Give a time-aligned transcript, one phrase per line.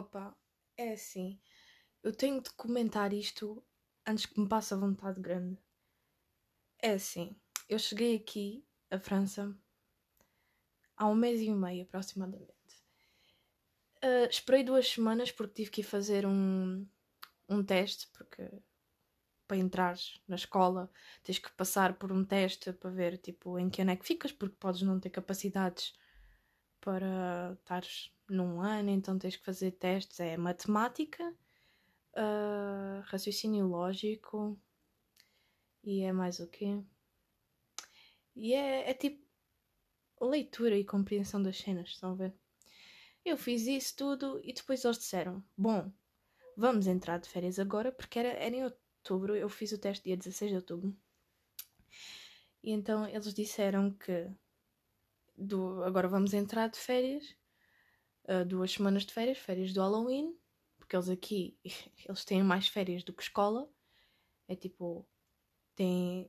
[0.00, 0.34] Opa,
[0.78, 1.38] é assim.
[2.02, 3.62] Eu tenho de comentar isto
[4.06, 5.58] antes que me passe a vontade grande.
[6.78, 7.36] É assim.
[7.68, 9.54] Eu cheguei aqui, a França,
[10.96, 12.50] há um mês e meio aproximadamente.
[14.02, 16.88] Uh, esperei duas semanas porque tive que ir fazer um,
[17.46, 18.50] um teste, porque
[19.46, 20.90] para entrar na escola
[21.22, 24.32] tens que passar por um teste para ver tipo, em que ano é que ficas,
[24.32, 25.92] porque podes não ter capacidades
[26.80, 30.20] para estares num ano, então tens que fazer testes.
[30.20, 31.34] É matemática,
[32.14, 34.58] uh, raciocínio lógico
[35.82, 36.82] e é mais o quê?
[38.36, 39.24] E é, é tipo
[40.20, 42.34] leitura e compreensão das cenas, estão a ver?
[43.24, 45.92] Eu fiz isso tudo e depois eles disseram: Bom,
[46.56, 50.16] vamos entrar de férias agora, porque era, era em outubro, eu fiz o teste dia
[50.16, 50.96] 16 de outubro.
[52.62, 54.30] E então eles disseram que
[55.40, 57.36] do, agora vamos entrar de férias,
[58.28, 60.36] uh, duas semanas de férias, férias do Halloween,
[60.78, 61.58] porque eles aqui
[62.08, 63.68] eles têm mais férias do que escola.
[64.48, 65.06] É tipo,
[65.76, 66.28] tem.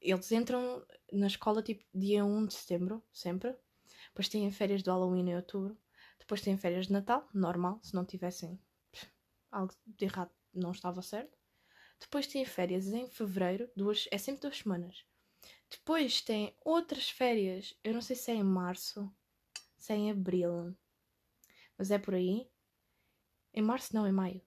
[0.00, 3.56] Eles entram na escola tipo dia 1 de setembro, sempre.
[4.08, 5.76] Depois têm férias do Halloween em outubro.
[6.18, 8.60] Depois têm férias de Natal, normal, se não tivessem
[9.50, 11.36] algo de errado não estava certo.
[12.00, 15.04] Depois têm férias em fevereiro, duas, é sempre duas semanas.
[15.72, 19.10] Depois tem outras férias, eu não sei se é em março,
[19.78, 20.76] se é em abril,
[21.78, 22.46] mas é por aí.
[23.54, 24.42] Em março não, em maio.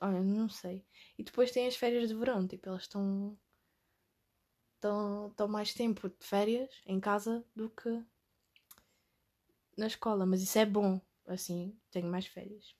[0.00, 0.86] Olha, não sei.
[1.18, 3.36] E depois tem as férias de verão, tipo, elas estão.
[4.76, 8.04] estão mais tempo de férias em casa do que
[9.76, 12.76] na escola, mas isso é bom, assim, tenho mais férias.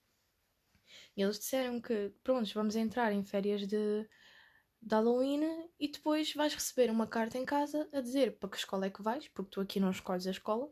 [1.16, 4.08] E eles disseram que, pronto, vamos entrar em férias de,
[4.80, 8.86] de Halloween e depois vais receber uma carta em casa a dizer para que escola
[8.86, 10.70] é que vais, porque tu aqui não escolhes a escola.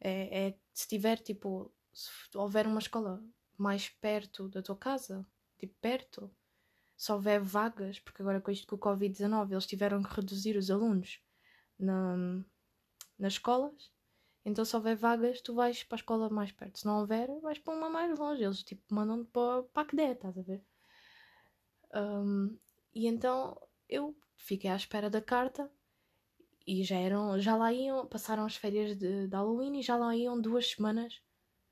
[0.00, 3.22] É, é se tiver, tipo, se houver uma escola
[3.56, 5.26] mais perto da tua casa,
[5.58, 6.30] tipo, perto,
[6.96, 10.70] se houver vagas, porque agora com isto com o Covid-19 eles tiveram que reduzir os
[10.70, 11.20] alunos
[11.78, 12.16] na,
[13.18, 13.92] nas escolas,
[14.48, 16.78] então, se houver vagas, tu vais para a escola mais perto.
[16.78, 18.42] Se não houver, vais para uma mais longe.
[18.42, 20.64] Eles tipo mandam-te para, para a que der, estás a ver?
[21.94, 22.58] Um,
[22.98, 23.56] e então
[23.88, 25.70] eu fiquei à espera da carta
[26.66, 30.16] e já eram, já lá iam, passaram as férias de, de Halloween e já lá
[30.16, 31.22] iam duas semanas,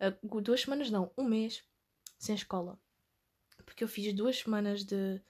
[0.00, 1.65] uh, duas semanas não, um mês
[2.16, 2.81] sem escola.
[3.65, 5.20] Porque eu fiz duas semanas de,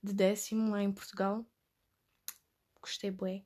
[0.00, 1.44] de décimo lá em Portugal.
[2.80, 3.44] Gostei bué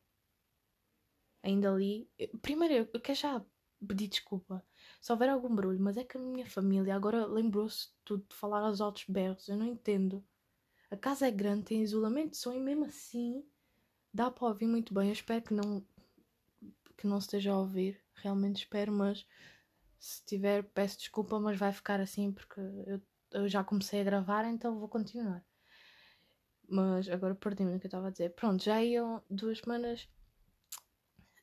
[1.43, 2.07] ainda ali.
[2.43, 3.43] Primeiro, eu quero já
[3.87, 4.63] pedir desculpa
[5.01, 8.61] se houver algum barulho, mas é que a minha família agora lembrou-se tudo de falar
[8.61, 9.49] aos altos berros.
[9.49, 10.23] Eu não entendo.
[10.91, 13.45] A casa é grande, tem isolamento de som e mesmo assim
[14.13, 15.09] dá para ouvir muito bem.
[15.09, 15.85] Eu espero que não
[16.97, 18.01] que não esteja a ouvir.
[18.15, 19.27] Realmente espero, mas
[19.99, 23.01] se tiver, peço desculpa, mas vai ficar assim porque eu,
[23.33, 25.45] eu já comecei a gravar, então vou continuar.
[26.69, 28.35] Mas agora perdi-me no que eu estava a dizer.
[28.35, 30.09] Pronto, já iam duas semanas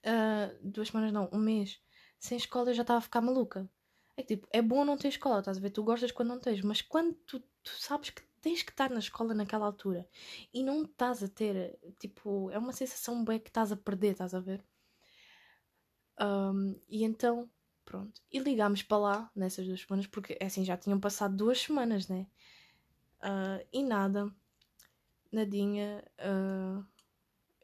[0.06, 1.80] uh, duas semanas não, um mês
[2.20, 3.70] sem escola eu já estava a ficar maluca.
[4.18, 5.70] É que tipo, é bom não ter escola, estás a ver?
[5.72, 9.00] Tu gostas quando não tens, mas quando tu, tu sabes que tens que estar na
[9.00, 10.08] escola naquela altura
[10.54, 14.36] e não estás a ter, tipo, é uma sensação bem que estás a perder, estás
[14.36, 14.64] a ver?
[16.22, 17.50] Um, e então,
[17.84, 18.22] pronto.
[18.32, 22.28] E ligámos para lá nessas duas semanas, porque assim já tinham passado duas semanas, né?
[23.20, 24.32] Uh, e nada,
[25.32, 26.04] nadinha.
[26.20, 26.86] Uh,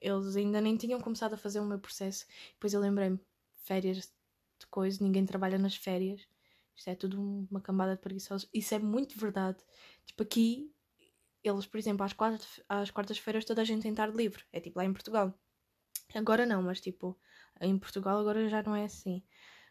[0.02, 2.26] eles ainda nem tinham começado a fazer o meu processo.
[2.54, 3.20] Depois eu lembrei-me,
[3.66, 4.12] férias
[4.58, 6.28] de coisa, ninguém trabalha nas férias.
[6.82, 7.22] Isto é tudo
[7.52, 8.50] uma cambada de preguiçosos.
[8.52, 9.64] Isso é muito verdade.
[10.04, 10.74] Tipo, aqui,
[11.44, 14.44] eles, por exemplo, às, quartas, às quartas-feiras toda a gente tem tarde livre.
[14.52, 15.32] É tipo lá em Portugal.
[16.16, 17.16] Agora não, mas tipo,
[17.62, 19.24] em Portugal agora já não é assim.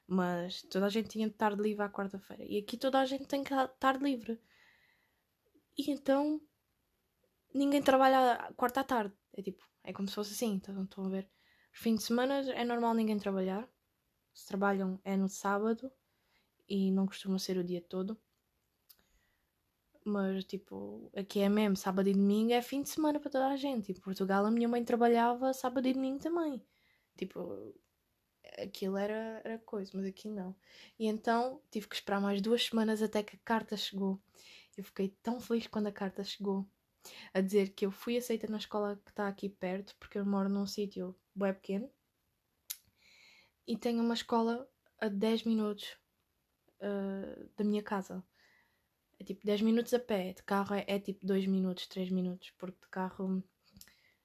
[0.07, 2.45] Mas toda a gente tinha tarde livre à quarta-feira.
[2.45, 3.43] E aqui toda a gente tem
[3.81, 4.41] tarde livre.
[5.77, 6.41] E então
[7.53, 9.17] ninguém trabalha quarta à tarde.
[9.33, 11.29] É tipo, é como se fosse assim, então, estão a ver?
[11.75, 13.69] Os de semana é normal ninguém trabalhar.
[14.33, 15.91] Se trabalham é no sábado
[16.71, 18.17] e não costuma ser o dia todo.
[20.05, 23.57] Mas, tipo, aqui é mesmo, sábado e domingo é fim de semana para toda a
[23.57, 23.93] gente.
[23.93, 26.65] Em Portugal a minha mãe trabalhava sábado e domingo também.
[27.17, 27.75] Tipo,
[28.59, 30.57] aquilo era, era coisa, mas aqui não.
[30.99, 34.19] E então tive que esperar mais duas semanas até que a carta chegou.
[34.77, 36.67] Eu fiquei tão feliz quando a carta chegou
[37.35, 40.49] a dizer que eu fui aceita na escola que está aqui perto, porque eu moro
[40.49, 41.91] num sítio bem pequeno
[43.67, 44.69] e tenho uma escola
[44.99, 45.97] a 10 minutos
[46.81, 48.23] uh, da minha casa.
[49.19, 52.51] É tipo 10 minutos a pé, de carro é, é tipo 2 minutos, 3 minutos,
[52.59, 53.43] porque de carro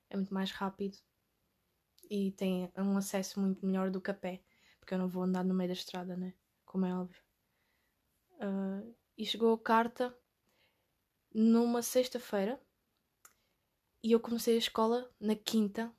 [0.10, 0.98] é muito mais rápido
[2.10, 4.42] e tem um acesso muito melhor do que a pé,
[4.80, 6.34] porque eu não vou andar no meio da estrada, né?
[6.66, 7.22] Como é óbvio.
[8.34, 10.16] Uh, e chegou a carta
[11.34, 12.62] numa sexta-feira
[14.04, 15.92] e eu comecei a escola na quinta,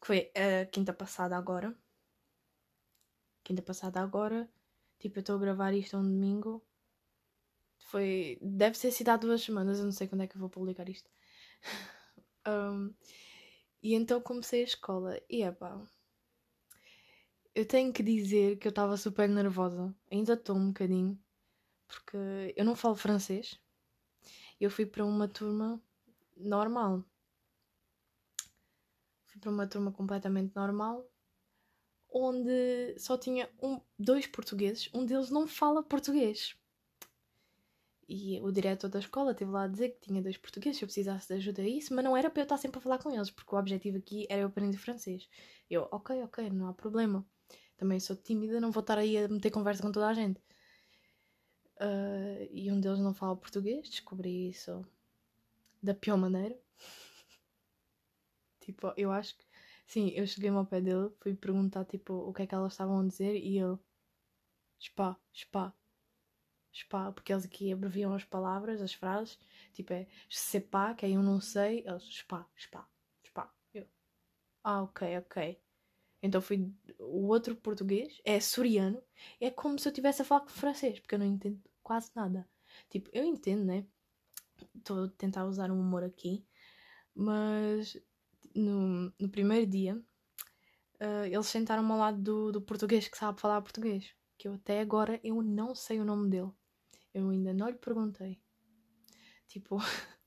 [0.00, 1.74] que foi a quinta passada agora.
[3.42, 4.50] Quinta passada agora,
[4.98, 6.64] tipo, eu estou a gravar isto um domingo.
[7.78, 8.38] Foi.
[8.42, 10.88] Deve ser sido há duas semanas, eu não sei quando é que eu vou publicar
[10.88, 11.10] isto.
[12.46, 12.94] um,
[13.82, 15.20] e então comecei a escola.
[15.28, 15.80] E é pá.
[17.54, 19.94] Eu tenho que dizer que eu estava super nervosa.
[20.10, 21.18] Ainda estou um bocadinho
[21.86, 23.60] porque eu não falo francês.
[24.60, 25.80] Eu fui para uma turma
[26.36, 27.04] normal.
[29.26, 31.08] Fui para uma turma completamente normal,
[32.14, 36.56] onde só tinha um, dois portugueses, um deles não fala português.
[38.08, 40.86] E o diretor da escola teve lá a dizer que tinha dois portugueses, se eu
[40.86, 43.10] precisasse de ajuda a isso, mas não era para eu estar sempre a falar com
[43.10, 45.28] eles, porque o objetivo aqui era eu aprender francês.
[45.68, 47.26] Eu, ok, ok, não há problema.
[47.76, 50.38] Também sou tímida, não vou estar aí a meter conversa com toda a gente.
[51.80, 54.84] Uh, e um deles não fala português, descobri isso
[55.82, 56.56] da pior maneira.
[58.60, 59.44] tipo, eu acho que.
[59.86, 63.00] Sim, eu cheguei-me ao pé dele, fui perguntar tipo o que é que elas estavam
[63.00, 63.78] a dizer e ele.
[64.78, 65.74] Spa, spa,
[66.72, 69.38] spa, porque eles aqui abreviam as palavras, as frases,
[69.72, 72.88] tipo é sepa, que aí eu não sei, eles spa, spa,
[73.26, 73.52] spa.
[73.72, 73.86] Eu.
[74.64, 75.60] Ah, ok, ok.
[76.22, 76.72] Então fui.
[77.00, 79.02] O outro português é soriano.
[79.40, 82.48] É como se eu estivesse a falar francês, porque eu não entendo quase nada.
[82.90, 83.86] Tipo, eu entendo, né?
[84.76, 86.46] Estou a tentar usar um humor aqui.
[87.14, 87.96] Mas
[88.54, 89.96] no, no primeiro dia,
[91.00, 94.14] uh, eles sentaram-me ao lado do, do português que sabe falar português.
[94.38, 96.50] Que eu até agora eu não sei o nome dele.
[97.12, 98.40] Eu ainda não lhe perguntei.
[99.48, 99.78] Tipo,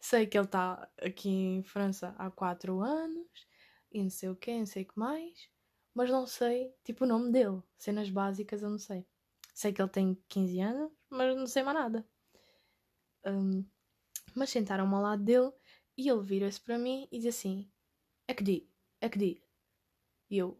[0.00, 3.46] sei que ele está aqui em França há 4 anos
[3.92, 5.48] e não sei o que, não sei o que mais,
[5.94, 7.62] mas não sei, tipo, o nome dele.
[7.78, 9.06] Cenas básicas eu não sei.
[9.54, 12.06] Sei que ele tem 15 anos, mas não sei mais nada.
[13.24, 13.64] Um,
[14.34, 15.50] mas sentaram-me ao lado dele
[15.96, 17.70] e ele vira-se para mim e diz assim:
[18.28, 18.68] É que di,
[19.00, 19.42] é que di.
[20.30, 20.58] E eu,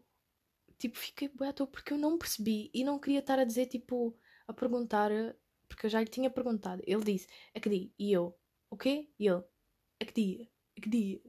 [0.77, 4.17] tipo, fiquei boa porque eu não percebi e não queria estar a dizer, tipo,
[4.47, 5.11] a perguntar,
[5.67, 6.81] porque eu já lhe tinha perguntado.
[6.85, 7.93] Ele disse: É que di.
[7.99, 8.37] E eu,
[8.69, 9.09] o quê?
[9.19, 9.43] E ele,
[9.99, 11.21] é que di, é que di.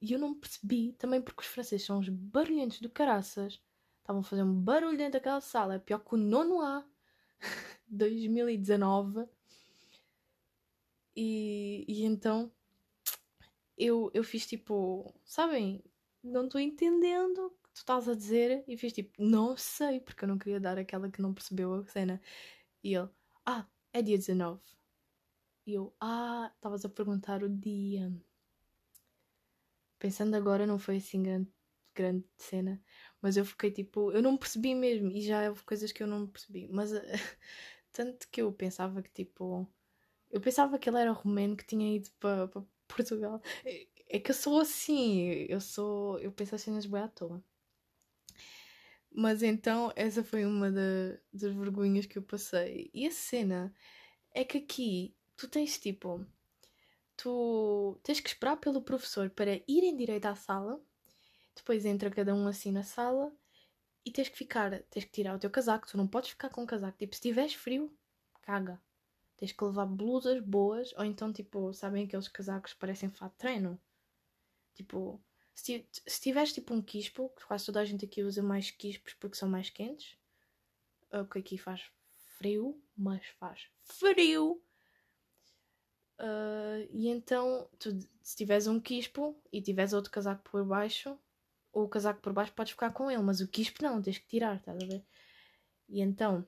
[0.00, 3.62] E eu não percebi, também porque os franceses são uns barulhentos do caraças.
[4.00, 6.84] Estavam a fazer um barulho dentro daquela sala, pior que o nono A,
[7.88, 9.26] 2019.
[11.16, 12.52] E, e então
[13.76, 15.82] eu, eu fiz tipo, sabem,
[16.22, 18.64] não estou entendendo o que tu estás a dizer.
[18.68, 21.84] E fiz tipo, não sei, porque eu não queria dar aquela que não percebeu a
[21.86, 22.20] cena.
[22.82, 23.08] E ele,
[23.46, 24.60] ah, é dia 19.
[25.66, 28.12] E eu, ah, estavas a perguntar o dia.
[29.98, 31.50] Pensando agora, não foi assim grande,
[31.94, 32.82] grande cena,
[33.22, 36.26] mas eu fiquei tipo, eu não percebi mesmo, e já houve coisas que eu não
[36.26, 36.90] percebi, mas
[37.92, 39.66] tanto que eu pensava que tipo,
[40.30, 43.40] eu pensava que ele era romeno que tinha ido para pa Portugal.
[43.64, 47.42] É, é que eu sou assim, eu sou, eu penso assim nas boi à toa.
[49.10, 52.90] Mas então, essa foi uma da, das vergonhas que eu passei.
[52.92, 53.72] E a cena
[54.32, 56.26] é que aqui tu tens tipo
[57.16, 60.80] tu tens que esperar pelo professor para ir em direito à sala,
[61.54, 63.32] depois entra cada um assim na sala
[64.04, 66.64] e tens que ficar, tens que tirar o teu casaco, tu não podes ficar com
[66.64, 67.96] o casaco, tipo, se tiveres frio,
[68.42, 68.80] caga.
[69.36, 73.38] Tens que levar blusas boas, ou então, tipo, sabem aqueles casacos que parecem fato de
[73.38, 73.80] treino?
[74.74, 75.20] Tipo,
[75.54, 75.86] se,
[76.20, 79.48] tiveres tipo um quispo, que quase toda a gente aqui usa mais quispos porque são
[79.48, 80.16] mais quentes,
[81.12, 81.82] o que aqui faz
[82.38, 84.62] frio, mas faz frio.
[86.18, 87.90] Uh, e então, tu,
[88.22, 91.18] se tiveres um quispo e tiveres outro casaco por baixo,
[91.72, 94.56] o casaco por baixo podes ficar com ele, mas o quispo não, tens que tirar,
[94.56, 95.04] estás a ver?
[95.88, 96.46] E então,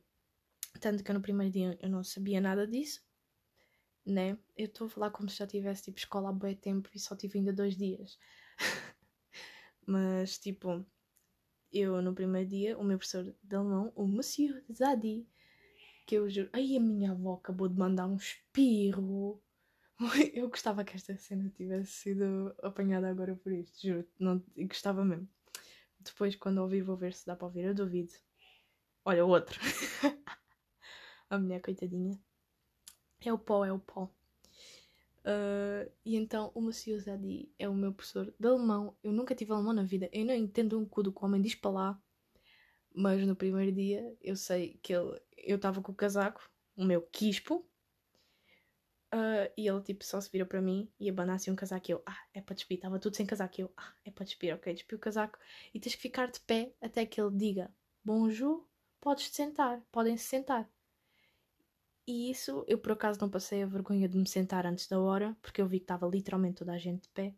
[0.78, 3.02] tanto que no primeiro dia eu não sabia nada disso,
[4.04, 4.38] né?
[4.56, 7.16] Eu estou a falar como se já tivesse tipo escola há bem tempo e só
[7.16, 8.18] tive ainda dois dias.
[9.86, 10.84] mas tipo,
[11.72, 15.26] eu no primeiro dia, o meu professor de alemão, o Monsieur Zadi,
[16.06, 19.42] que eu juro, ai a minha avó acabou de mandar um espirro
[20.34, 24.06] Eu gostava que esta cena tivesse sido apanhada agora por isto, juro.
[24.18, 25.28] Não, gostava mesmo.
[26.00, 27.64] Depois, quando ouvir, vou ver se dá para ouvir.
[27.64, 28.12] Eu duvido.
[29.04, 29.58] Olha, outro.
[31.30, 32.18] a mulher, coitadinha.
[33.24, 34.10] É o pó, é o pó.
[35.24, 38.96] Uh, e então o Monsieur Zadi é o meu professor de alemão.
[39.02, 40.08] Eu nunca tive alemão na vida.
[40.12, 42.02] Eu não entendo um cu do que o homem diz para lá.
[42.94, 47.02] Mas no primeiro dia eu sei que ele, eu estava com o casaco, o meu
[47.02, 47.66] quispo,
[49.14, 51.92] Uh, e ele tipo só se vira para mim e abana assim um casaco e
[51.92, 54.52] eu, ah, é para despir, estava tudo sem casaco e eu, ah, é para despir,
[54.52, 55.38] ok, despi o casaco
[55.72, 57.72] e tens que ficar de pé até que ele diga
[58.04, 58.68] bonjour
[59.00, 60.68] podes sentar, podem se sentar.
[62.06, 65.36] E isso, eu por acaso não passei a vergonha de me sentar antes da hora,
[65.42, 67.34] porque eu vi que estava literalmente toda a gente de pé.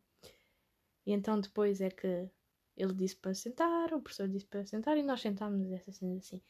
[1.06, 2.28] E então depois é que
[2.76, 6.42] ele disse para sentar, o professor disse para sentar e nós sentámos essa cena assim.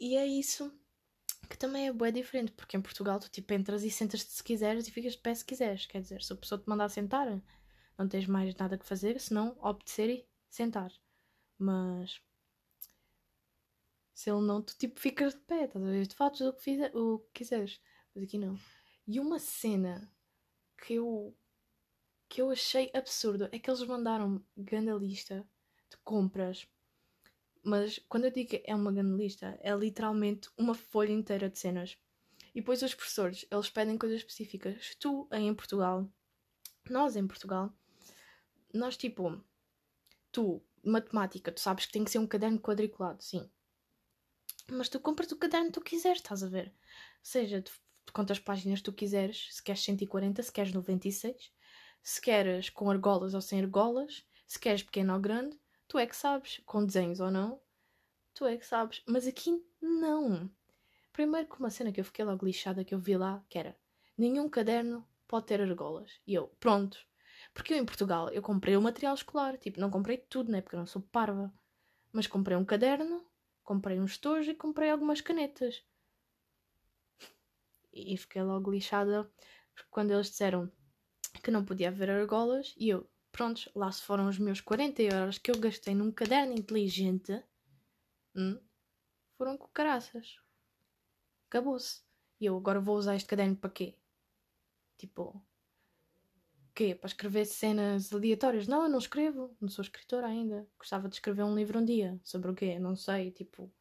[0.00, 0.72] E é isso
[1.48, 4.88] que também é bem diferente, porque em Portugal tu tipo entras e sentas-te se quiseres
[4.88, 5.86] e ficas de pé se quiseres.
[5.86, 7.40] Quer dizer, se a pessoa te mandar sentar,
[7.96, 10.92] não tens mais nada que fazer, senão obedecer e sentar.
[11.58, 12.20] Mas
[14.14, 16.06] se ele não, tu tipo ficas de pé, estás a ver?
[16.06, 17.80] Tu fazes o que, fizer, o que quiseres.
[18.14, 18.58] Mas aqui não.
[19.06, 20.10] E uma cena
[20.78, 21.36] que eu
[22.28, 25.46] que eu achei absurdo é que eles mandaram grande lista
[25.90, 26.66] de compras.
[27.62, 31.58] Mas quando eu digo que é uma grande lista, é literalmente uma folha inteira de
[31.58, 31.96] cenas.
[32.54, 34.94] E depois os professores, eles pedem coisas específicas.
[34.96, 36.08] Tu, em Portugal,
[36.90, 37.72] nós em Portugal,
[38.72, 39.40] nós tipo,
[40.32, 43.48] tu, matemática, tu sabes que tem que ser um caderno quadriculado, sim.
[44.70, 46.72] Mas tu compras o caderno que tu quiseres, estás a ver?
[47.22, 47.70] Seja, de
[48.12, 51.52] quantas páginas tu quiseres, se queres 140, se queres 96,
[52.02, 56.16] se queres com argolas ou sem argolas, se queres pequeno ou grande, tu é que
[56.16, 57.60] sabes, com desenhos ou não,
[58.32, 59.02] tu é que sabes.
[59.06, 60.50] Mas aqui não.
[61.12, 63.76] Primeiro com uma cena que eu fiquei logo lixada que eu vi lá, que era
[64.16, 66.20] nenhum caderno pode ter argolas.
[66.26, 66.98] E eu, pronto.
[67.52, 70.74] Porque eu em Portugal, eu comprei o material escolar, tipo, não comprei tudo, né, porque
[70.74, 71.52] eu não sou parva.
[72.12, 73.24] Mas comprei um caderno
[73.64, 75.82] comprei uns tojos e comprei algumas canetas.
[77.92, 79.30] E fiquei logo lixada
[79.90, 80.70] quando eles disseram
[81.42, 85.38] que não podia haver argolas e eu, prontos, lá se foram os meus 40 euros
[85.38, 87.42] que eu gastei num caderno inteligente,
[88.34, 88.58] hum,
[89.36, 90.36] foram com caraças.
[91.48, 92.02] Acabou-se.
[92.40, 93.96] E eu agora vou usar este caderno para quê?
[94.98, 95.40] Tipo,
[96.74, 96.94] quê?
[96.94, 98.66] Para escrever cenas aleatórias?
[98.66, 99.56] Não, eu não escrevo.
[99.60, 100.68] Não sou escritora ainda.
[100.78, 102.20] Gostava de escrever um livro um dia.
[102.24, 102.78] Sobre o quê?
[102.78, 103.30] Não sei.
[103.30, 103.72] Tipo,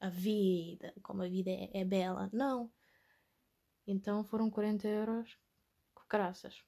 [0.00, 0.92] a vida.
[1.02, 2.30] Como a vida é, é bela.
[2.32, 2.70] Não.
[3.86, 5.38] Então foram 40 euros.
[5.94, 6.62] Com graças.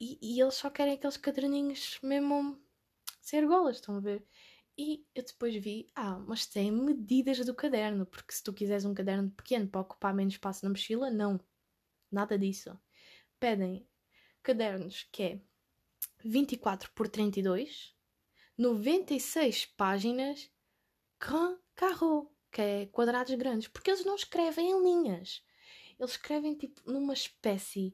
[0.00, 2.60] E, e eles só querem aqueles caderninhos mesmo
[3.20, 4.26] sem argolas, estão a ver?
[4.76, 8.94] E eu depois vi, ah, mas tem medidas do caderno, porque se tu quiseres um
[8.94, 11.38] caderno pequeno para ocupar menos espaço na mochila, não.
[12.10, 12.76] Nada disso
[13.42, 13.84] pedem
[14.40, 15.40] cadernos que é
[16.24, 17.92] 24 por 32,
[18.56, 20.48] 96 páginas,
[21.18, 25.44] grand carreau, que é quadrados grandes, porque eles não escrevem em linhas.
[25.98, 27.92] Eles escrevem tipo numa espécie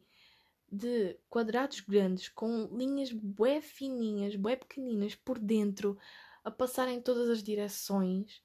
[0.71, 5.99] de quadrados grandes com linhas bué fininhas, bué pequeninas por dentro,
[6.45, 8.43] a passarem todas as direções.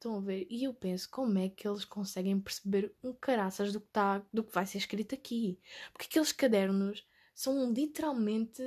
[0.00, 0.46] Estão a ver?
[0.48, 4.42] E eu penso, como é que eles conseguem perceber um caraças do que, tá, do
[4.42, 5.60] que vai ser escrito aqui?
[5.92, 8.62] Porque aqueles cadernos são literalmente.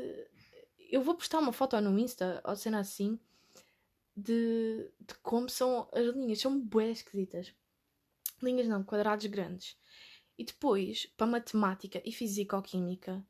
[0.92, 3.20] Eu vou postar uma foto no Insta, ou cena assim,
[4.16, 6.40] de, de como são as linhas.
[6.40, 7.52] São bué esquisitas.
[8.40, 9.76] Linhas não, quadrados grandes.
[10.38, 13.26] E depois, para matemática e físico-química,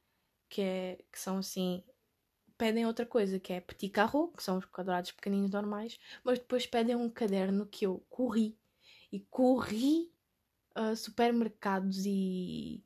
[0.50, 1.82] que, é, que são assim
[2.64, 6.66] pedem outra coisa, que é petit carreau, que são os quadrados pequeninos normais, mas depois
[6.66, 8.58] pedem um caderno que eu corri
[9.12, 10.10] e corri
[10.74, 12.82] a supermercados e,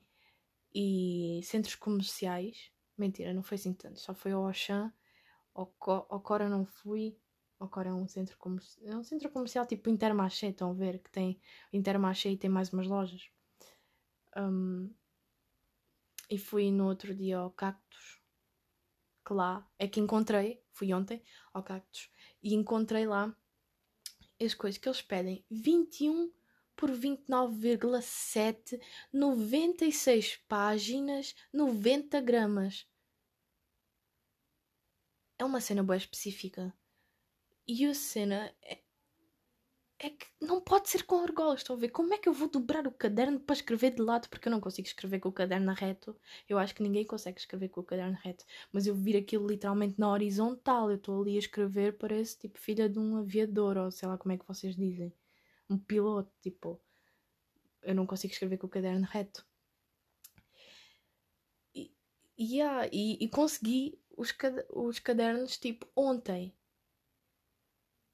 [0.74, 2.72] e centros comerciais.
[2.98, 4.92] Mentira, não foi assim tanto, só foi ao Auchan,
[5.54, 5.72] ao,
[6.10, 7.16] ao Cora não fui.
[7.60, 10.98] Ao Cora é um centro comercial, é um centro comercial tipo Intermarché, estão a ver
[10.98, 11.40] que tem
[11.72, 13.30] Intermarché e tem mais umas lojas.
[14.36, 14.92] Um,
[16.32, 18.17] e fui no outro dia ao Cactus
[19.28, 21.22] que lá é que encontrei, fui ontem
[21.54, 22.10] ao Cactus,
[22.42, 23.36] e encontrei lá
[24.40, 26.32] as coisas que eles pedem 21
[26.78, 28.80] por 29,7,
[29.12, 32.88] 96 páginas, 90 gramas.
[35.38, 36.74] É uma cena boa específica.
[37.68, 38.82] E a cena é,
[40.00, 41.90] é que não pode ser com argolas, estão a ver?
[41.90, 44.30] Como é que eu vou dobrar o caderno para escrever de lado?
[44.30, 46.16] Porque eu não consigo escrever com o caderno reto.
[46.48, 48.46] Eu acho que ninguém consegue escrever com o caderno reto.
[48.72, 50.90] Mas eu vir aquilo literalmente na horizontal.
[50.92, 54.34] Eu estou ali a escrever, parece tipo filha de um aviador, ou sei lá como
[54.34, 55.12] é que vocês dizem.
[55.70, 56.80] Um piloto, tipo.
[57.82, 59.46] Eu não consigo escrever com o caderno reto.
[61.74, 61.92] E,
[62.40, 64.34] yeah, e, e consegui os,
[64.70, 66.54] os cadernos tipo ontem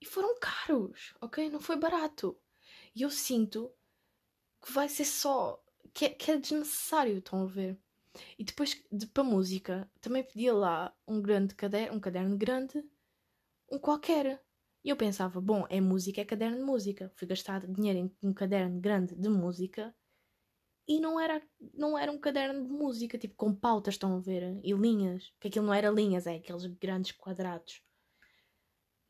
[0.04, 1.50] e foram caros, ok?
[1.50, 2.38] Não foi barato.
[2.94, 3.72] E eu sinto
[4.62, 5.64] que vai ser só.
[5.94, 7.80] que é, que é desnecessário, estão a ver?
[8.38, 12.84] E depois, de, para música, também pedia lá um grande caderno, um caderno grande,
[13.72, 14.44] um qualquer.
[14.84, 17.10] E eu pensava, bom, é música, é caderno de música.
[17.16, 19.96] Fui gastar dinheiro em um caderno grande de música
[20.86, 21.42] e não era,
[21.74, 24.60] não era um caderno de música, tipo com pautas, estão a ver?
[24.64, 25.32] E linhas.
[25.40, 27.82] Que aquilo não era linhas, é aqueles grandes quadrados.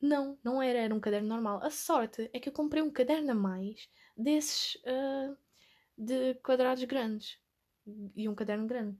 [0.03, 1.63] Não, não era, era um caderno normal.
[1.63, 5.37] A sorte é que eu comprei um caderno a mais desses uh,
[5.97, 7.39] de quadrados grandes
[8.13, 8.99] e um caderno grande.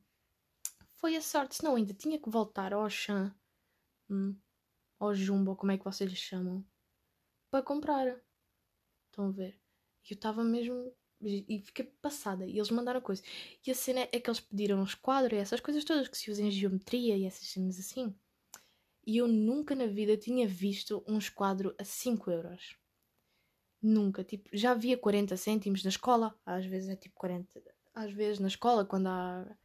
[1.02, 3.36] Foi a sorte, senão ainda tinha que voltar ao Chan,
[4.10, 4.34] hum,
[4.98, 6.66] ao Jumbo, como é que vocês lhe chamam,
[7.52, 8.08] para comprar.
[9.08, 9.60] Estão a ver?
[10.10, 10.90] Eu estava mesmo.
[11.20, 12.46] E fiquei passada.
[12.46, 13.26] E eles mandaram coisas.
[13.68, 16.32] E a cena é que eles pediram os quadros e essas coisas todas que se
[16.32, 18.16] usam em geometria e essas cenas assim.
[19.06, 22.78] E eu nunca na vida tinha visto um esquadro a 5 euros.
[23.82, 24.24] Nunca.
[24.24, 26.40] Tipo, já via 40 cêntimos na escola.
[26.46, 27.62] Às vezes é tipo 40.
[27.94, 29.58] Às vezes na escola, quando há.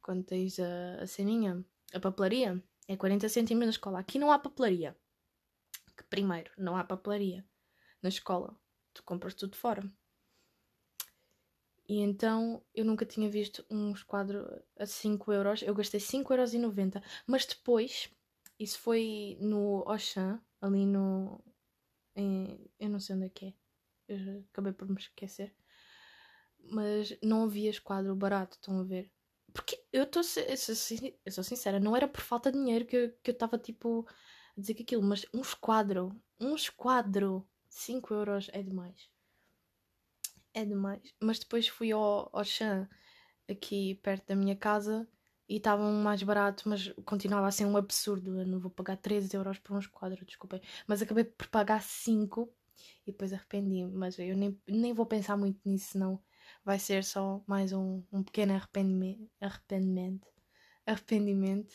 [0.00, 3.98] Quando tens a, a ceninha, a papelaria, é 40 cêntimos na escola.
[3.98, 4.96] Aqui não há papelaria.
[5.96, 7.44] Que primeiro, não há papelaria
[8.00, 8.56] na escola.
[8.94, 9.82] Tu compras tudo fora.
[11.88, 14.46] E então eu nunca tinha visto um esquadro
[14.78, 15.62] a 5 euros.
[15.62, 17.08] Eu gastei 5,90 euros.
[17.26, 18.10] Mas depois
[18.62, 21.42] isso foi no Auchan, ali no.
[22.14, 23.54] Em, eu não sei onde é que é.
[24.08, 25.54] Eu acabei por me esquecer.
[26.70, 29.10] Mas não havia esquadro barato, estão a ver?
[29.52, 33.58] Porque eu, tô, eu, sou, sincera, não era por falta de dinheiro que, eu estava
[33.58, 34.06] tipo
[34.56, 39.10] a dizer que aquilo, mas um esquadro, um esquadro, 5 euros é demais.
[40.54, 41.02] É demais.
[41.20, 42.88] Mas depois fui ao, Chan,
[43.48, 45.08] aqui perto da minha casa,
[45.52, 48.40] e estavam mais barato, mas continuava a ser um absurdo.
[48.40, 50.62] Eu não vou pagar 13 euros por uns quadros, desculpem.
[50.86, 52.50] Mas acabei por pagar 5
[53.06, 53.92] e depois arrependi-me.
[53.92, 56.18] Mas eu nem, nem vou pensar muito nisso, senão
[56.64, 59.30] vai ser só mais um, um pequeno arrependimento.
[59.38, 60.26] Arrependimento.
[60.86, 61.74] Arrependimento.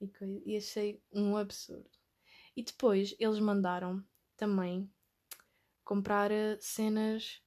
[0.00, 0.10] E,
[0.46, 1.88] e achei um absurdo.
[2.56, 4.04] E depois eles mandaram
[4.36, 4.90] também
[5.84, 7.40] comprar eh, cenas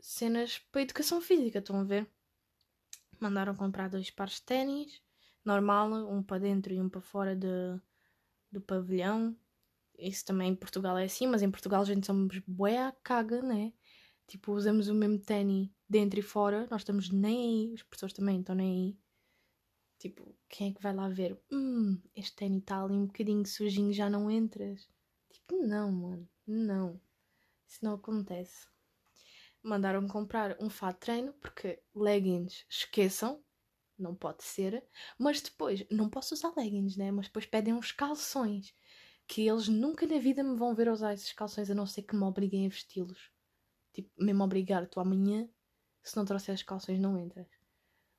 [0.00, 2.10] cenas para educação física, estão a ver?
[3.22, 5.00] Mandaram comprar dois pares de ténis,
[5.44, 7.80] normal, um para dentro e um para fora de,
[8.50, 9.36] do pavilhão.
[9.98, 13.40] Isso também em Portugal é assim, mas em Portugal a gente somos bué a caga,
[13.40, 13.72] né?
[14.26, 18.40] Tipo, usamos o mesmo ténis dentro e fora, nós estamos nem aí, os professores também
[18.40, 18.98] estão nem aí.
[19.98, 21.38] Tipo, quem é que vai lá ver?
[21.50, 24.88] Hum, este ténis está ali um bocadinho sujinho, já não entras.
[25.30, 27.00] Tipo, não, mano, não.
[27.68, 28.71] Isso não acontece
[29.62, 33.42] mandaram comprar um fato de treino, porque leggings, esqueçam,
[33.98, 34.84] não pode ser.
[35.18, 37.10] Mas depois, não posso usar leggings, né?
[37.10, 38.74] Mas depois pedem uns calções,
[39.26, 42.16] que eles nunca na vida me vão ver usar esses calções, a não ser que
[42.16, 43.30] me obriguem a vesti-los.
[43.92, 45.48] Tipo, mesmo obrigar, tu amanhã,
[46.02, 47.46] se não trouxeres calções, não entras.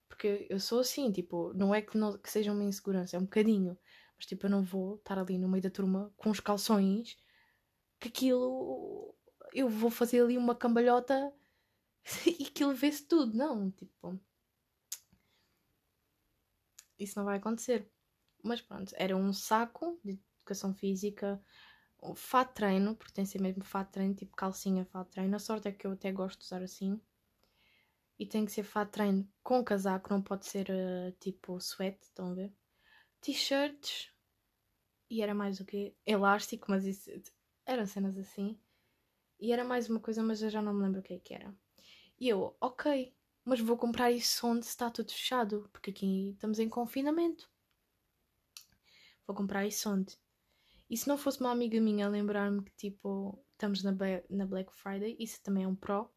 [0.08, 3.24] Porque eu sou assim, tipo, não é que, não, que seja uma insegurança, é um
[3.24, 3.78] bocadinho.
[4.16, 7.18] Mas tipo, eu não vou estar ali no meio da turma com os calções,
[8.00, 9.16] que aquilo
[9.54, 11.34] eu vou fazer ali uma cambalhota
[12.28, 13.36] e aquilo vê-se tudo.
[13.36, 14.20] Não, tipo.
[17.00, 17.90] Isso não vai acontecer.
[18.44, 21.42] Mas pronto, era um saco de educação física,
[22.02, 25.36] um fato treino, porque tem que ser mesmo fato treino, tipo calcinha fato treino.
[25.36, 27.02] A sorte é que eu até gosto de usar assim.
[28.20, 32.32] E tem que ser fato treino com casaco, não pode ser uh, tipo sweat, estão
[32.32, 32.54] a ver?
[33.22, 34.12] T-shirts.
[35.10, 35.96] E era mais o quê?
[36.06, 37.10] Elástico, mas isso
[37.66, 38.60] eram cenas assim.
[39.44, 41.34] E era mais uma coisa, mas eu já não me lembro o que é que
[41.34, 41.54] era.
[42.18, 46.70] E eu, ok, mas vou comprar isso onde está tudo fechado, porque aqui estamos em
[46.70, 47.52] confinamento.
[49.28, 50.18] Vou comprar isso onde?
[50.90, 53.92] E se não fosse uma amiga minha lembrar-me que tipo estamos na,
[54.30, 56.10] na Black Friday, isso também é um pró,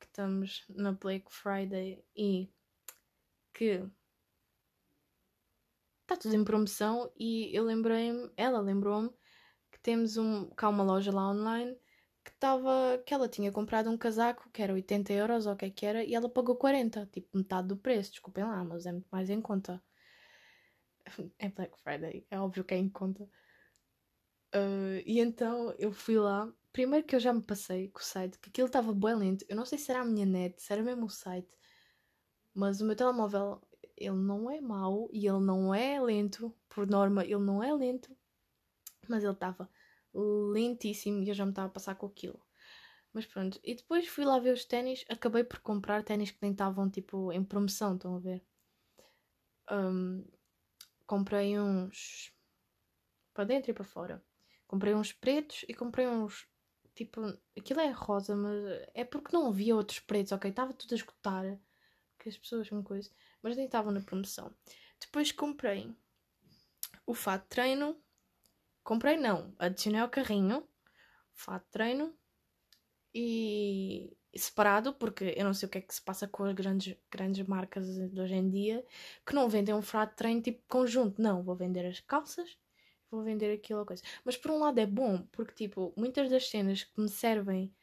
[0.00, 2.50] que estamos na Black Friday e
[3.52, 3.86] que
[6.00, 9.10] está tudo em promoção e eu lembrei-me, ela lembrou-me
[9.70, 11.83] que temos um, cá uma loja lá online
[12.44, 15.70] estava que ela tinha comprado um casaco que era 80 euros ou o que é
[15.70, 19.08] que era e ela pagou 40, tipo metade do preço, desculpem lá, mas é muito
[19.10, 19.82] mais em conta.
[21.38, 23.24] É Black Friday, é óbvio que é em conta.
[24.54, 26.50] Uh, e então eu fui lá.
[26.72, 29.44] Primeiro que eu já me passei com o site, que aquilo estava bem lento.
[29.48, 31.54] Eu não sei se era a minha net, se era mesmo o site,
[32.54, 33.60] mas o meu telemóvel
[33.96, 38.16] ele não é mau e ele não é lento, por norma, ele não é lento,
[39.08, 39.68] mas ele estava
[40.14, 42.40] lentíssimo e eu já me estava a passar com aquilo.
[43.12, 46.52] Mas pronto, e depois fui lá ver os ténis, acabei por comprar ténis que nem
[46.52, 48.44] estavam tipo em promoção, estão a ver?
[49.70, 50.26] Um,
[51.06, 52.32] comprei uns
[53.32, 54.24] para dentro e para fora.
[54.66, 56.48] Comprei uns pretos e comprei uns
[56.94, 57.20] tipo,
[57.56, 60.50] aquilo é rosa, mas é porque não havia outros pretos, ok?
[60.50, 61.60] Estava tudo a esgotar,
[62.18, 63.10] que as pessoas são coisa,
[63.42, 64.54] mas nem estavam na promoção.
[65.00, 65.94] Depois comprei
[67.06, 68.02] o fato de treino
[68.84, 70.68] Comprei não, adicionei ao carrinho,
[71.32, 72.14] fato de treino
[73.14, 76.94] e separado, porque eu não sei o que é que se passa com as grandes,
[77.10, 78.84] grandes marcas de hoje em dia,
[79.26, 81.22] que não vendem um fato de treino tipo conjunto.
[81.22, 82.58] Não, vou vender as calças,
[83.10, 84.02] vou vender aquilo ou coisa.
[84.22, 87.74] Mas por um lado é bom, porque tipo, muitas das cenas que me servem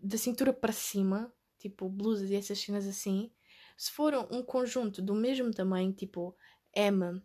[0.00, 3.32] da cintura para cima, tipo blusas e essas cenas assim,
[3.76, 6.36] se for um conjunto do mesmo tamanho, tipo
[6.72, 7.20] M,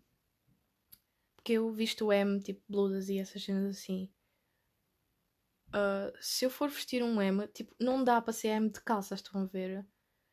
[1.43, 4.09] porque eu visto M, tipo blusas e essas cenas assim.
[5.67, 9.19] Uh, se eu for vestir um M, tipo, não dá para ser M de calças,
[9.19, 9.85] estão a ver?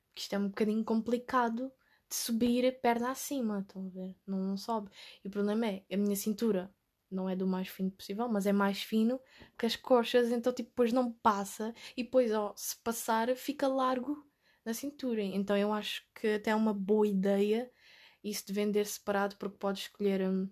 [0.07, 1.73] Porque isto é um bocadinho complicado
[2.09, 4.17] de subir perna acima, estão a ver?
[4.25, 4.91] Não, não sobe.
[5.25, 6.73] E o problema é, a minha cintura
[7.11, 9.21] não é do mais fino possível, mas é mais fino
[9.59, 14.25] que as coxas, então tipo, depois não passa e depois, ó, se passar, fica largo
[14.65, 15.23] na cintura.
[15.23, 17.69] Então eu acho que até é uma boa ideia
[18.23, 20.23] isso de vender separado, porque pode escolher.
[20.23, 20.49] Um,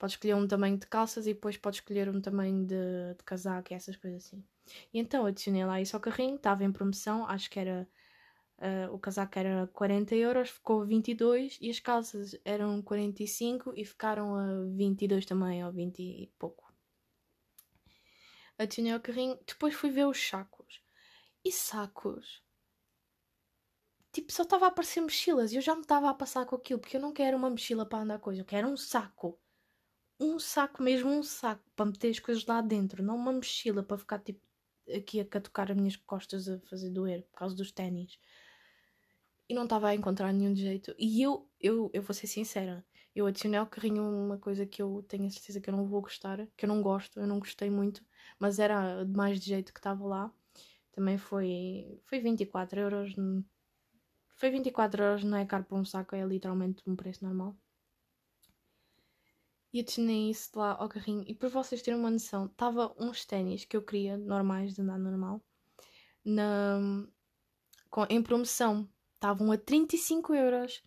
[0.00, 3.70] pode escolher um tamanho de calças e depois pode escolher um tamanho de, de casaco
[3.70, 4.42] e essas coisas assim.
[4.94, 7.86] E então adicionei lá isso ao carrinho, estava em promoção, acho que era.
[8.58, 14.34] Uh, o casaco era 40 euros, ficou 22 e as calças eram 45 e ficaram
[14.34, 16.70] a 22 também, ou 20 e pouco.
[18.58, 20.82] Adicionei ao carrinho, depois fui ver os sacos.
[21.44, 22.42] E sacos?
[24.12, 26.80] Tipo, só estava a aparecer mochilas e eu já me estava a passar com aquilo,
[26.80, 29.39] porque eu não quero uma mochila para andar coisa, eu quero um saco.
[30.20, 33.96] Um saco mesmo, um saco para meter as coisas lá dentro, não uma mochila para
[33.96, 34.40] ficar tipo
[34.94, 38.18] aqui a catucar as minhas costas a fazer doer por causa dos ténis.
[39.48, 40.94] E não estava a encontrar nenhum jeito.
[40.98, 45.04] E eu, eu, eu vou ser sincera, eu adicionei ao carrinho uma coisa que eu
[45.08, 47.70] tenho a certeza que eu não vou gostar, que eu não gosto, eu não gostei
[47.70, 48.04] muito,
[48.38, 50.32] mas era mais de jeito que estava lá.
[50.92, 53.14] Também foi, foi 24 euros
[54.40, 57.54] foi 24 euros, não é caro para um saco, é literalmente um preço normal.
[59.72, 61.24] E adicionei isso lá ao carrinho.
[61.26, 64.98] E para vocês terem uma noção, estava uns ténis que eu queria, normais, de andar
[64.98, 65.40] normal,
[66.24, 67.06] na,
[67.88, 68.88] com, em promoção.
[69.14, 70.82] Estavam a 35 euros.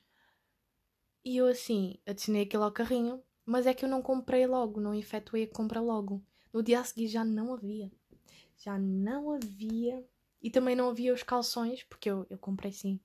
[1.24, 4.94] E eu assim, adicionei aquilo ao carrinho, mas é que eu não comprei logo, não
[4.94, 6.22] efetuei a compra logo.
[6.52, 7.92] No dia a seguir já não havia.
[8.58, 10.06] Já não havia.
[10.42, 13.00] E também não havia os calções, porque eu, eu comprei sim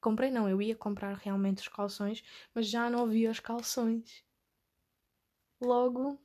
[0.00, 4.24] Comprei não, eu ia comprar realmente os calções, mas já não havia os calções.
[5.60, 6.18] Logo,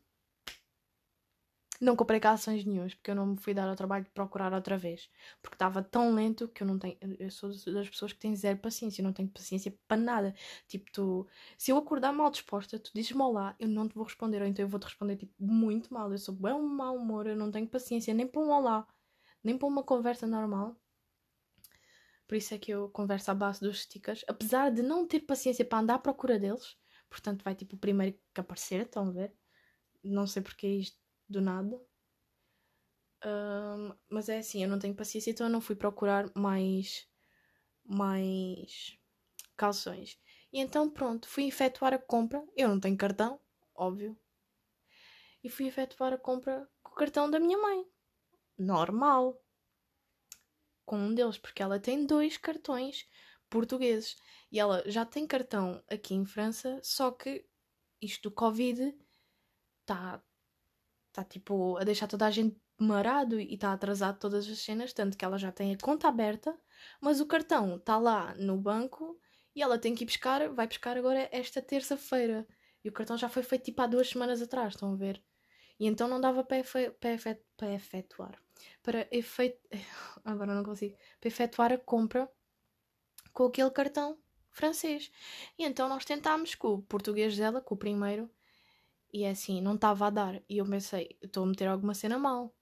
[1.82, 4.78] não comprei calções nenhums, porque eu não me fui dar ao trabalho de procurar outra
[4.78, 5.10] vez.
[5.42, 6.98] Porque estava tão lento que eu não tenho.
[7.20, 10.36] Eu sou das pessoas que têm zero paciência, eu não tenho paciência para nada.
[10.68, 11.28] Tipo, tu.
[11.58, 14.64] Se eu acordar mal disposta, tu dizes-me olá, eu não te vou responder, ou então
[14.64, 16.12] eu vou te responder tipo muito mal.
[16.12, 18.88] Eu sou bem um mau humor, eu não tenho paciência nem para um olá,
[19.44, 20.76] nem para uma conversa normal.
[22.28, 25.64] Por isso é que eu converso à base dos stickers, apesar de não ter paciência
[25.66, 26.78] para andar à procura deles.
[27.16, 29.34] Portanto, vai tipo o primeiro que aparecer, estão a ver?
[30.04, 31.00] Não sei porque é isto
[31.30, 31.82] do nada.
[33.26, 37.08] Um, mas é assim, eu não tenho paciência, então eu não fui procurar mais,
[37.86, 39.00] mais
[39.56, 40.20] calções.
[40.52, 42.46] E então, pronto, fui efetuar a compra.
[42.54, 43.40] Eu não tenho cartão,
[43.74, 44.20] óbvio.
[45.42, 47.88] E fui efetuar a compra com o cartão da minha mãe.
[48.58, 49.42] Normal
[50.86, 53.08] com um deles, porque ela tem dois cartões
[53.56, 54.18] portugueses
[54.52, 57.46] e ela já tem cartão aqui em França, só que
[58.02, 58.94] isto do Covid
[59.82, 60.22] está
[61.14, 65.18] tá, tipo a deixar toda a gente marado e está atrasado todas as cenas, tanto
[65.18, 66.54] que ela já tem a conta aberta,
[67.00, 69.18] mas o cartão está lá no banco
[69.56, 72.46] e ela tem que ir buscar, vai buscar agora esta terça-feira.
[72.84, 75.24] E o cartão já foi feito tipo há duas semanas atrás, estão a ver?
[75.80, 78.38] E então não dava para, efe, para, efe, para efetuar
[78.82, 79.60] para efeito.
[80.24, 80.96] Agora não consigo.
[81.20, 82.30] Para efetuar a compra
[83.36, 84.18] com aquele cartão
[84.50, 85.12] francês.
[85.60, 88.32] E então nós tentámos com o português dela, com o primeiro,
[89.14, 90.42] e é assim, não estava a dar.
[90.50, 92.56] E eu pensei, estou a meter alguma cena mal.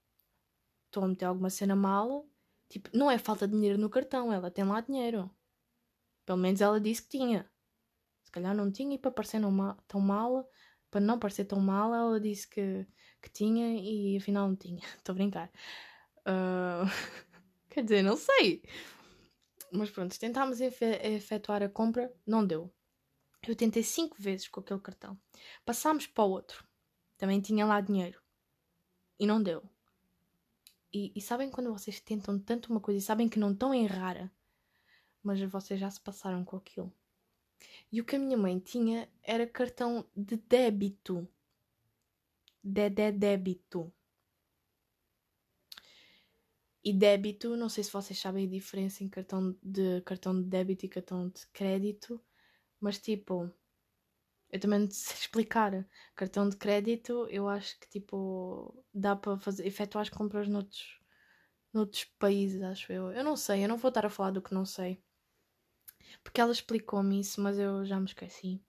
[0.88, 2.28] Estou a meter alguma cena mal.
[2.68, 5.30] Tipo, não é falta de dinheiro no cartão, ela tem lá dinheiro.
[6.26, 7.50] Pelo menos ela disse que tinha.
[8.24, 10.50] Se calhar não tinha e para parecer não tão mal,
[10.90, 12.88] para não parecer tão mal, ela disse que,
[13.22, 14.82] que tinha e afinal não tinha.
[14.98, 15.52] Estou a brincar.
[16.22, 16.90] Uh,
[17.70, 18.64] quer dizer, não sei.
[19.76, 22.72] Mas pronto, tentámos efetuar a compra, não deu.
[23.48, 25.20] Eu tentei cinco vezes com aquele cartão.
[25.66, 26.64] Passámos para o outro.
[27.18, 28.22] Também tinha lá dinheiro.
[29.20, 29.64] E não deu.
[30.94, 33.88] E, e, sabem quando vocês tentam tanto uma coisa e sabem que não estão em
[33.88, 34.32] rara,
[35.24, 36.94] mas vocês já se passaram com aquilo.
[37.92, 41.28] E o que a minha mãe tinha era cartão de débito.
[42.64, 43.92] De, de débito.
[46.84, 50.86] E débito, não sei se vocês sabem a diferença em cartão de cartão de débito
[50.86, 52.22] e cartão de crédito,
[52.80, 53.50] mas tipo,
[54.50, 55.88] eu também não sei explicar.
[56.16, 61.00] Cartão de crédito, eu acho que tipo dá para fazer efetuar as compras noutros,
[61.74, 63.12] noutros países, acho eu.
[63.12, 65.02] Eu não sei, eu não vou estar a falar do que não sei.
[66.24, 68.62] Porque ela explicou-me isso, mas eu já me esqueci.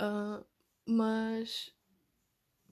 [0.00, 0.44] Uh,
[0.86, 1.74] mas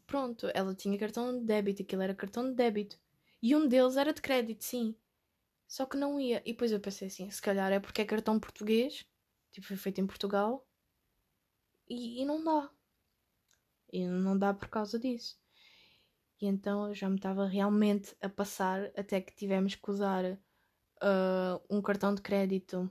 [0.06, 2.98] pronto, ela tinha cartão de débito, aquilo era cartão de débito.
[3.44, 4.96] E um deles era de crédito, sim.
[5.68, 6.40] Só que não ia.
[6.46, 9.04] E depois eu pensei assim, se calhar é porque é cartão português,
[9.52, 10.66] tipo, foi feito em Portugal,
[11.86, 12.70] e, e não dá.
[13.92, 15.38] E não dá por causa disso.
[16.40, 21.60] E então eu já me estava realmente a passar até que tivemos que usar uh,
[21.68, 22.90] um cartão de crédito.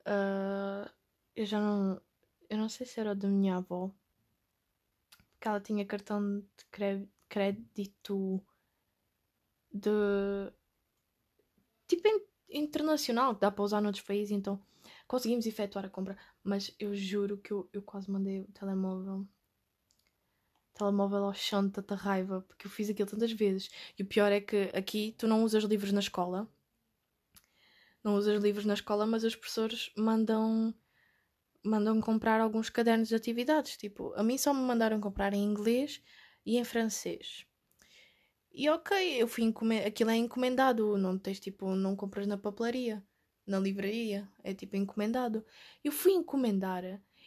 [0.00, 0.90] Uh,
[1.36, 2.02] eu já não.
[2.50, 3.92] Eu não sei se era o da minha avó.
[5.40, 8.44] Que ela tinha cartão de crédito
[9.74, 9.90] de.
[11.86, 12.08] Tipo
[12.48, 14.60] internacional, que dá para usar noutros países, então
[15.06, 16.16] conseguimos efetuar a compra.
[16.42, 19.26] Mas eu juro que eu, eu quase mandei o telemóvel
[20.74, 23.70] telemóvel ao chão de tanta raiva, porque eu fiz aquilo tantas vezes.
[23.98, 26.48] E o pior é que aqui tu não usas livros na escola.
[28.02, 30.74] Não usas livros na escola, mas os professores mandam
[31.64, 33.76] mandam comprar alguns cadernos de atividades.
[33.76, 36.02] Tipo, a mim só me mandaram comprar em inglês
[36.44, 37.46] e em francês.
[38.54, 38.90] E ok,
[39.20, 39.52] eu fui.
[39.84, 43.04] Aquilo é encomendado, não tens tipo, não compras na papelaria,
[43.46, 45.44] na livraria, é tipo encomendado.
[45.82, 46.84] Eu fui encomendar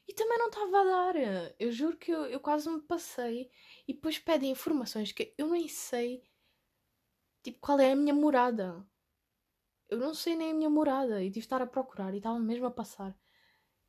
[0.08, 1.16] e também não estava a dar.
[1.60, 3.52] Eu juro que eu, eu quase me passei.
[3.88, 6.24] E depois pedem informações que eu nem sei.
[7.44, 8.86] Tipo, qual é a minha morada.
[9.90, 11.22] Eu não sei nem a minha morada.
[11.22, 12.14] E tive de estar a procurar.
[12.14, 13.14] E estava mesmo a passar.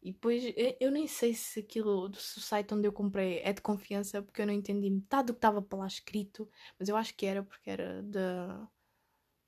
[0.03, 0.45] E depois
[0.81, 4.23] eu nem sei se aquilo do site onde eu comprei é de confiança.
[4.23, 6.49] Porque eu não entendi metade do que estava para lá escrito.
[6.79, 8.69] Mas eu acho que era porque era da.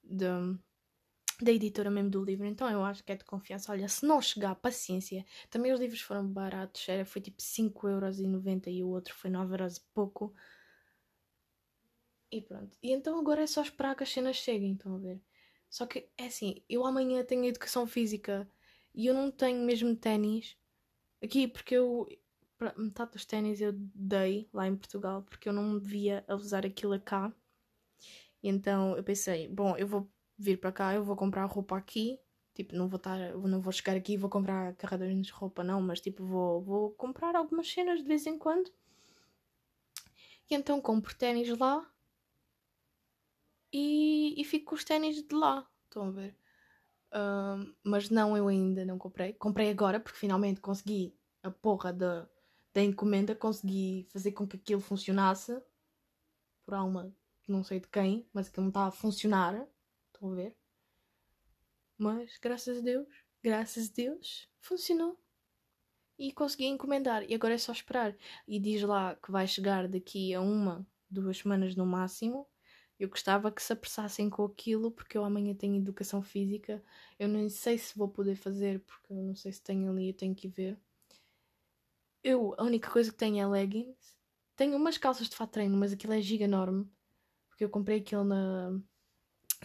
[0.03, 0.27] de
[1.43, 3.73] da editora mesmo do livro, então eu acho que é de confiança.
[3.73, 5.25] Olha, se não chegar, paciência.
[5.49, 9.81] Também os livros foram baratos, era, foi tipo 5,90€ e o outro foi 9€ e
[9.95, 10.35] pouco.
[12.31, 12.77] E pronto.
[12.83, 15.21] E então agora é só esperar que as cenas cheguem, estão a ver?
[15.69, 18.49] Só que é assim, eu amanhã tenho educação física
[18.95, 20.57] e eu não tenho mesmo ténis
[21.23, 22.09] aqui porque eu.
[22.77, 26.67] Metade dos ténis eu dei lá em Portugal porque eu não me via a usar
[26.67, 27.33] aquilo cá.
[28.43, 32.19] E então eu pensei, bom, eu vou vir para cá, eu vou comprar roupa aqui.
[32.55, 35.81] Tipo, não vou estar, não vou chegar aqui e vou comprar carregadores de roupa, não,
[35.81, 38.71] mas tipo, vou, vou comprar algumas cenas de vez em quando.
[40.51, 41.91] E então compro ténis lá
[43.73, 45.67] e, e fico com os ténis de lá.
[45.87, 46.40] Estão a ver?
[47.83, 49.33] Mas não, eu ainda não comprei.
[49.33, 52.29] Comprei agora porque finalmente consegui a porra da,
[52.73, 55.61] da encomenda, consegui fazer com que aquilo funcionasse
[56.65, 57.15] por alma
[57.51, 59.67] não sei de quem, mas aquilo não estava a funcionar.
[60.13, 60.57] Estão a ver?
[61.99, 63.09] Mas graças a Deus,
[63.43, 65.19] graças a Deus, funcionou.
[66.19, 67.25] E consegui encomendar.
[67.29, 68.17] E agora é só esperar.
[68.47, 72.47] E diz lá que vai chegar daqui a uma, duas semanas no máximo.
[73.01, 76.85] Eu gostava que se apressassem com aquilo, porque eu amanhã tenho educação física.
[77.19, 80.15] Eu nem sei se vou poder fazer, porque eu não sei se tenho ali, eu
[80.15, 80.79] tenho que ver.
[82.23, 84.19] Eu, a única coisa que tenho é leggings.
[84.55, 86.87] Tenho umas calças de fato treino, mas aquilo é giga enorme.
[87.49, 88.79] Porque eu comprei aquilo na,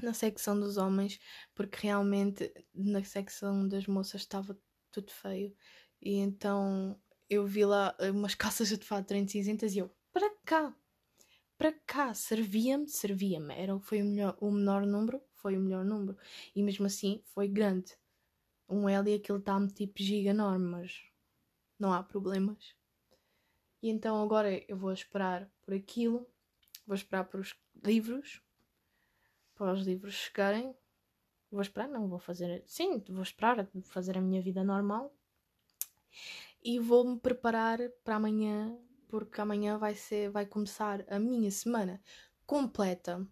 [0.01, 1.19] na secção dos homens,
[1.53, 4.57] porque realmente na secção das moças estava
[4.91, 5.53] tudo feio.
[6.01, 6.97] E então
[7.29, 10.73] eu vi lá umas calças de fato treino cinzentas e eu, para cá,
[11.57, 13.53] para cá, servia-me, servia-me.
[13.53, 16.17] Era, foi o, melhor, o menor número, foi o melhor número.
[16.55, 17.97] E mesmo assim foi grande.
[18.67, 21.03] Um L e aquilo está-me tipo giga enorme, mas
[21.79, 22.75] não há problemas.
[23.81, 26.27] E então agora eu vou esperar por aquilo,
[26.87, 28.41] vou esperar por os livros,
[29.53, 30.75] para os livros chegarem.
[31.51, 32.63] Vou esperar, não, vou fazer.
[32.65, 35.15] Sim, vou esperar fazer a minha vida normal.
[36.63, 38.75] E vou-me preparar para amanhã,
[39.07, 42.01] porque amanhã vai ser, vai começar a minha semana
[42.45, 43.25] completa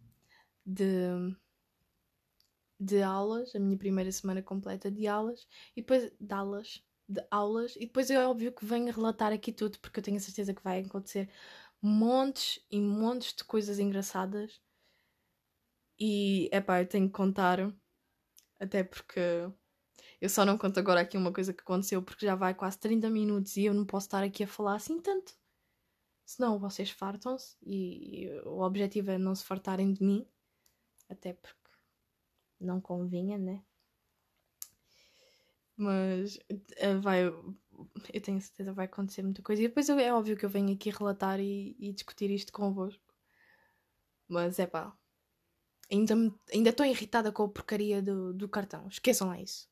[0.66, 1.36] de
[2.80, 7.76] de aulas, a minha primeira semana completa de aulas, e depois de aulas, de aulas,
[7.78, 10.64] e depois é óbvio que venho relatar aqui tudo, porque eu tenho a certeza que
[10.64, 11.30] vai acontecer
[11.82, 14.62] montes e montes de coisas engraçadas
[16.00, 17.60] e é pá, eu tenho que contar,
[18.60, 19.20] até porque
[20.22, 23.10] eu só não conto agora aqui uma coisa que aconteceu porque já vai quase 30
[23.10, 25.34] minutos e eu não posso estar aqui a falar assim tanto.
[26.26, 30.26] Senão vocês fartam-se e o objetivo é não se fartarem de mim,
[31.10, 31.58] até porque
[32.60, 33.64] não convinha, né?
[35.76, 36.40] Mas
[36.78, 39.62] eh, vai, eu tenho certeza vai acontecer muita coisa.
[39.62, 43.02] E depois é óbvio que eu venho aqui relatar e, e discutir isto convosco.
[44.28, 44.96] Mas é pá,
[45.92, 48.88] Ainda, estou irritada com a porcaria do, do cartão.
[48.88, 49.70] Esqueçam lá isso.